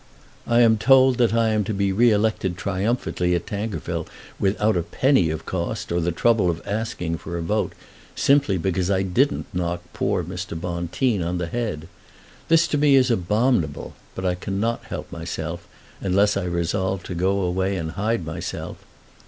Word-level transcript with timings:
I 0.47 0.61
am 0.61 0.79
told 0.79 1.19
that 1.19 1.31
I 1.31 1.49
am 1.49 1.63
to 1.65 1.75
be 1.75 1.93
re 1.93 2.09
elected 2.09 2.57
triumphantly 2.57 3.35
at 3.35 3.45
Tankerville 3.45 4.07
without 4.39 4.75
a 4.75 4.81
penny 4.81 5.29
of 5.29 5.45
cost 5.45 5.91
or 5.91 5.99
the 6.01 6.11
trouble 6.11 6.49
of 6.49 6.59
asking 6.67 7.19
for 7.19 7.37
a 7.37 7.41
vote, 7.43 7.73
simply 8.15 8.57
because 8.57 8.89
I 8.89 9.03
didn't 9.03 9.45
knock 9.53 9.83
poor 9.93 10.23
Mr. 10.23 10.59
Bonteen 10.59 11.21
on 11.21 11.37
the 11.37 11.45
head. 11.45 11.87
This 12.47 12.65
to 12.69 12.79
me 12.79 12.95
is 12.95 13.11
abominable, 13.11 13.93
but 14.15 14.25
I 14.25 14.33
cannot 14.33 14.85
help 14.85 15.11
myself, 15.11 15.67
unless 15.99 16.35
I 16.35 16.45
resolve 16.45 17.03
to 17.03 17.13
go 17.13 17.39
away 17.41 17.77
and 17.77 17.91
hide 17.91 18.25
myself. 18.25 18.77